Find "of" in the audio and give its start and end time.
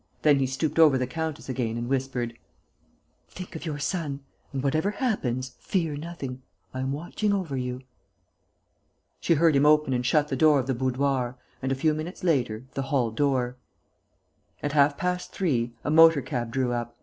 3.55-3.67, 10.59-10.65